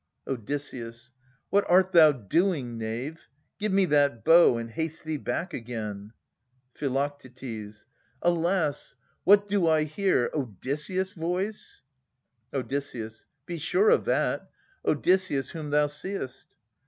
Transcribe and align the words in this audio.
Odysseus. 0.27 1.11
What 1.51 1.63
art 1.69 1.91
thou 1.91 2.11
doing, 2.11 2.75
knave? 2.75 3.27
Give 3.59 3.71
me 3.71 3.85
that 3.85 4.25
bow, 4.25 4.57
and 4.57 4.71
haste 4.71 5.03
thee 5.03 5.17
back 5.17 5.53
again. 5.53 6.13
Phi. 6.73 7.09
Alas! 8.23 8.95
What 9.25 9.47
do 9.47 9.67
I 9.67 9.83
hear? 9.83 10.31
Odysseus' 10.33 11.11
voice? 11.13 11.83
Od. 12.51 12.73
Be 13.45 13.59
sure 13.59 13.91
of 13.91 14.05
that. 14.05 14.49
Odysseus, 14.83 15.51
whom 15.51 15.69
thou 15.69 15.85
seest. 15.85 16.55